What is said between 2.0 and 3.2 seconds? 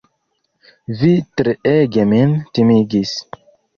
min timigis!